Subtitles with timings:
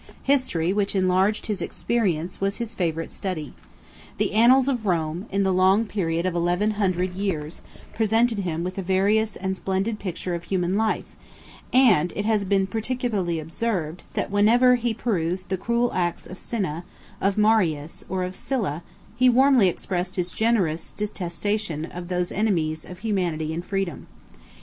[0.23, 3.53] History, which enlarged his experience, was his favorite study.
[4.17, 7.61] The annals of Rome, in the long period of eleven hundred years,
[7.93, 11.15] presented him with a various and splendid picture of human life:
[11.71, 16.83] and it has been particularly observed, that whenever he perused the cruel acts of Cinna,
[17.21, 18.81] of Marius, or of Sylla,
[19.15, 24.07] he warmly expressed his generous detestation of those enemies of humanity and freedom.